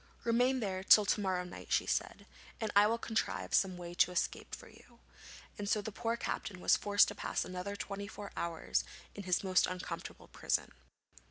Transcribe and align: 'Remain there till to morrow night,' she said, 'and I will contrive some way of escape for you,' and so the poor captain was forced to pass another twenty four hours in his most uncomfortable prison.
'Remain 0.23 0.61
there 0.61 0.83
till 0.83 1.05
to 1.05 1.21
morrow 1.21 1.43
night,' 1.43 1.71
she 1.71 1.85
said, 1.85 2.25
'and 2.59 2.71
I 2.75 2.87
will 2.87 2.97
contrive 2.97 3.53
some 3.53 3.77
way 3.77 3.91
of 3.91 4.09
escape 4.09 4.55
for 4.55 4.67
you,' 4.67 4.97
and 5.59 5.69
so 5.69 5.79
the 5.79 5.91
poor 5.91 6.17
captain 6.17 6.59
was 6.59 6.75
forced 6.75 7.07
to 7.09 7.13
pass 7.13 7.45
another 7.45 7.75
twenty 7.75 8.07
four 8.07 8.31
hours 8.35 8.83
in 9.13 9.25
his 9.25 9.43
most 9.43 9.67
uncomfortable 9.67 10.29
prison. 10.29 10.71